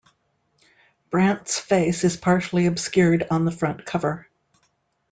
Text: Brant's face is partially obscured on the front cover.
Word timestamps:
Brant's 1.11 1.59
face 1.59 2.03
is 2.03 2.17
partially 2.17 2.65
obscured 2.65 3.27
on 3.29 3.45
the 3.45 3.51
front 3.51 3.85
cover. 3.85 4.27